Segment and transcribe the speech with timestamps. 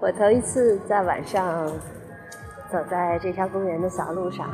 [0.00, 1.66] 我头一次在晚上
[2.70, 4.48] 走在这条公园的小路上，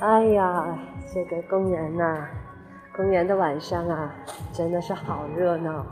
[0.00, 0.78] 哎呀，
[1.12, 2.26] 这个公园呐，
[2.96, 4.14] 公园的晚上啊，
[4.52, 5.84] 真的是好热闹，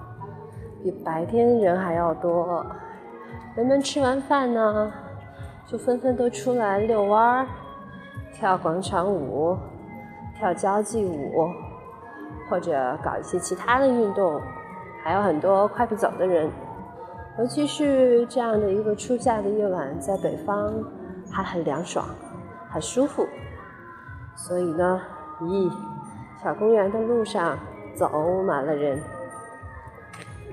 [0.83, 2.65] 比白天人还要多。
[3.55, 4.93] 人们吃完饭呢，
[5.67, 7.47] 就纷纷都出来遛弯儿、
[8.33, 9.57] 跳广场舞、
[10.37, 11.51] 跳交际舞，
[12.49, 14.41] 或者搞一些其他的运动，
[15.03, 16.51] 还有很多快步走的人。
[17.39, 20.75] 尤其是这样的一个初夏的夜晚，在北方
[21.31, 22.05] 还很凉爽，
[22.69, 23.25] 很舒服。
[24.35, 25.01] 所以呢，
[25.41, 25.73] 咦，
[26.43, 27.57] 小公园的路上
[27.95, 29.01] 走满了人。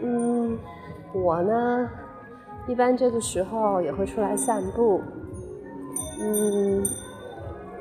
[0.03, 0.57] 嗯，
[1.13, 1.89] 我呢，
[2.67, 5.01] 一般这个时候也会出来散步。
[6.19, 6.83] 嗯，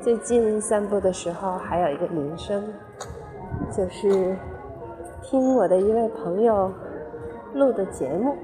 [0.01, 2.63] 最近散步的时候还有一个铃声，
[3.71, 4.35] 就是
[5.27, 6.71] 听我的一位朋友
[7.55, 8.37] 录的节目。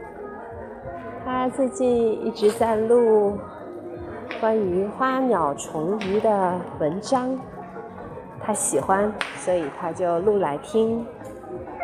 [1.24, 3.38] 他最近一直在录
[4.40, 7.38] 关于花鸟虫鱼的文章，
[8.42, 11.06] 他喜欢，所以他就录来听。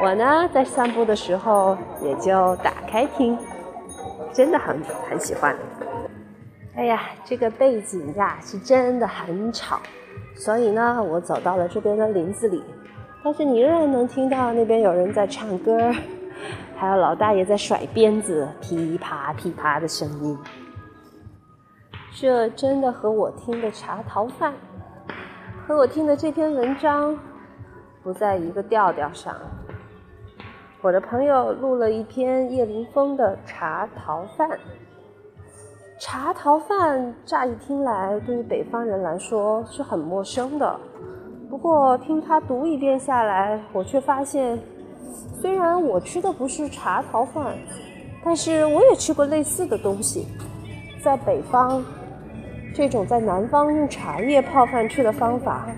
[0.03, 3.39] 我呢，在散步的时候也就打开听，
[4.31, 5.57] 真的很很喜欢。
[6.75, 9.79] 哎呀，这个背景呀是真的很吵，
[10.35, 12.63] 所以呢，我走到了这边的林子里，
[13.27, 15.93] 但是你仍然能听到那边有人在唱歌。
[16.77, 20.39] 还有老大爷在甩鞭子，噼啪噼啪的声音。
[22.15, 24.55] 这真的和我听的茶桃饭，
[25.67, 27.19] 和我听的这篇文章
[28.01, 29.35] 不在一个调调上。
[30.81, 34.57] 我的朋友录了一篇叶灵峰的茶桃饭。
[35.99, 40.79] 茶桃饭乍一听来，对于北方人来说是很陌生的。
[41.49, 44.59] 不过听他读一遍下来，我却发现。
[45.41, 47.55] 虽然我吃的不是茶桃饭，
[48.25, 50.27] 但是我也吃过类似的东西。
[51.03, 51.83] 在北方，
[52.75, 55.69] 这种在南方用茶叶泡饭吃的方法，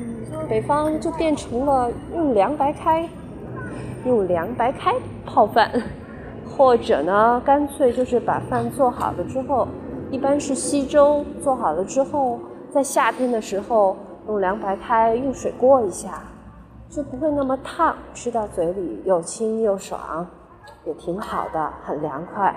[0.49, 3.07] 北方就变成了用凉白开，
[4.07, 4.95] 用凉白开
[5.27, 5.71] 泡饭，
[6.57, 9.69] 或者呢，干脆就是把饭做好了之后，
[10.11, 12.41] 一般是稀粥，做好了之后，
[12.71, 13.97] 在夏天的时候
[14.29, 16.23] 用凉白开用水过一下。
[16.91, 20.27] 就不会那么烫，吃到嘴里又清又爽，
[20.87, 22.55] 也挺好的，很凉快。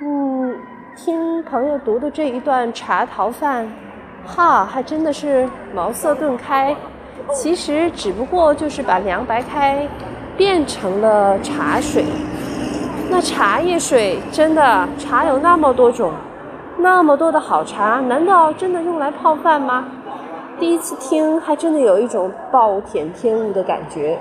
[0.00, 0.56] 嗯，
[0.96, 3.68] 听朋友读的这一段茶淘饭，
[4.26, 6.74] 哈，还真的是茅塞顿开。
[7.32, 9.88] 其实只不过就是把凉白开
[10.36, 12.04] 变成了茶水。
[13.08, 16.12] 那茶叶水真的茶有那么多种，
[16.76, 19.86] 那么多的好茶，难道真的用来泡饭吗？
[20.58, 24.18] 第一次听，还真的有一种暴殄天物的感觉。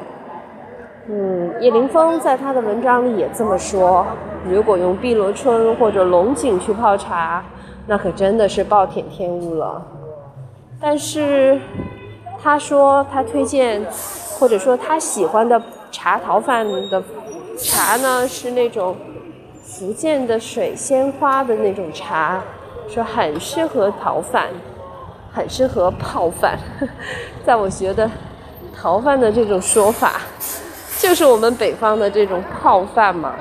[1.08, 4.06] 嗯，叶凌风在他的文章里也这么说：
[4.50, 7.44] 如果用碧螺春或者龙井去泡茶，
[7.86, 9.82] 那可真的是暴殄天物了。
[10.82, 11.60] 但是
[12.42, 13.86] 他说他推荐，
[14.40, 15.62] 或者说他喜欢的
[15.92, 17.04] 茶桃饭的
[17.58, 18.96] 茶呢，是那种
[19.62, 22.42] 福建的水仙花的那种茶，
[22.88, 24.48] 说很适合桃饭。
[25.34, 26.58] 很适合泡饭，
[27.44, 28.10] 在我觉得，
[28.76, 30.22] 淘饭的这种说法，
[31.00, 33.34] 就是我们北方的这种泡饭嘛。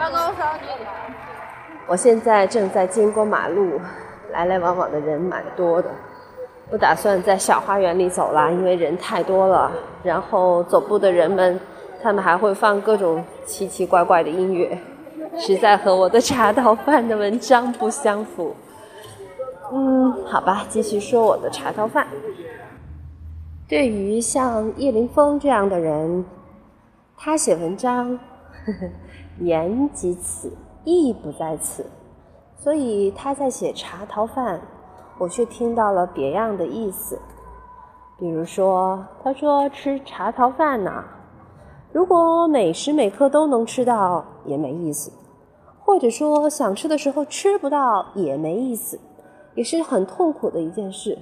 [1.87, 3.79] 我现在正在经过马路，
[4.33, 5.91] 来来往往的人蛮多的，
[6.71, 9.71] 不打算在小花园里走了，因为人太多了。
[10.03, 11.61] 然后走步的人们，
[12.03, 14.79] 他们还会放各种奇奇怪怪的音乐，
[15.39, 18.57] 实在和我的茶道饭的文章不相符。
[19.75, 22.07] 嗯，好吧，继续说我的茶桃饭。
[23.67, 26.27] 对于像叶凌风这样的人，
[27.17, 28.19] 他写文章，
[29.41, 30.53] 言及此，
[30.85, 31.87] 意不在此，
[32.55, 34.61] 所以他在写茶桃饭，
[35.17, 37.19] 我却听到了别样的意思。
[38.19, 41.03] 比如说，他说吃茶桃饭呢，
[41.93, 45.11] 如果每时每刻都能吃到也没意思，
[45.81, 49.01] 或者说想吃的时候吃不到也没意思。
[49.55, 51.19] 也是很痛苦的一件事，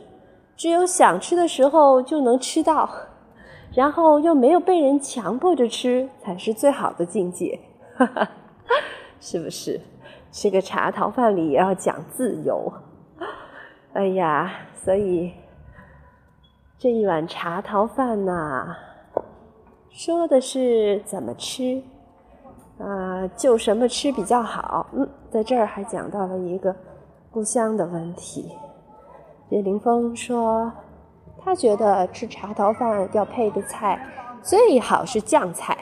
[0.57, 2.89] 只有想吃的时候就能吃到，
[3.75, 7.59] 然后又没有被人强迫着吃，才是最好的境界，
[9.21, 9.81] 是不是？
[10.33, 12.73] 吃个茶桃饭里也要讲自由，
[13.95, 15.33] 哎呀，所以
[16.79, 18.77] 这一碗茶桃饭呐，
[19.91, 21.83] 说的是怎么吃，
[22.79, 24.87] 啊，就什么吃比较好？
[24.93, 26.75] 嗯，在这儿还讲到了一个。
[27.33, 28.51] 故乡的问题，
[29.51, 30.73] 叶凌峰说，
[31.39, 34.05] 他觉得吃茶桃饭要配的菜
[34.43, 35.79] 最好是酱菜，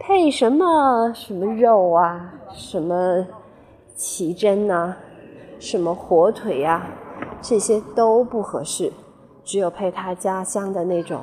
[0.00, 3.24] 配什么什么肉啊，什么
[3.94, 4.96] 奇珍呐，
[5.60, 6.84] 什么火腿呀，
[7.40, 8.92] 这些都不合适，
[9.44, 11.22] 只有配他家乡的那种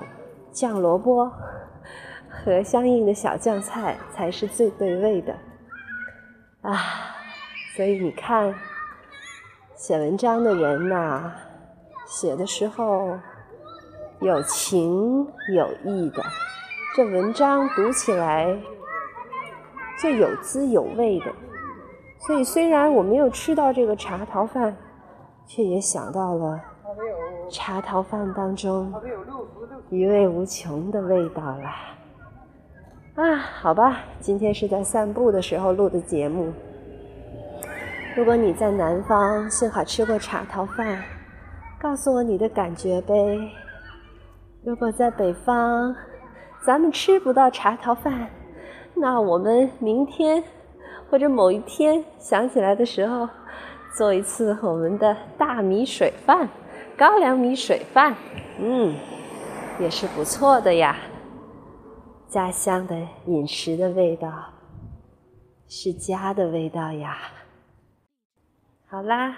[0.53, 1.29] 酱萝卜
[2.29, 5.35] 和相应的小酱菜才是最对味的。
[6.61, 6.79] 啊，
[7.75, 8.55] 所以你看，
[9.75, 11.31] 写文章的人呐，
[12.07, 13.19] 写的时候
[14.21, 16.23] 有情有义的，
[16.95, 18.57] 这文章读起来。
[19.97, 21.31] 就有滋有味的，
[22.19, 24.75] 所以虽然我没有吃到这个茶桃饭，
[25.45, 26.61] 却也想到了
[27.49, 28.93] 茶桃饭当中
[29.89, 31.75] 余味无穷的味道啦。
[33.15, 36.51] 啊，好吧，今天是在散步的时候录的节目。
[38.15, 41.03] 如果你在南方，幸好吃过茶桃饭，
[41.77, 43.13] 告诉我你的感觉呗。
[44.63, 45.93] 如果在北方，
[46.65, 48.29] 咱们吃不到茶桃饭。
[48.93, 50.41] 那我们明天
[51.09, 53.27] 或者某一天想起来的时候，
[53.97, 56.47] 做一次我们的大米水饭、
[56.97, 58.15] 高粱米水饭，
[58.61, 58.95] 嗯，
[59.77, 60.95] 也是不错的呀。
[62.29, 62.95] 家乡的
[63.25, 64.31] 饮食的味道
[65.67, 67.17] 是家的味道呀。
[68.87, 69.37] 好啦，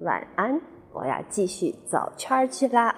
[0.00, 0.60] 晚安，
[0.92, 2.94] 我要继续走圈去啦。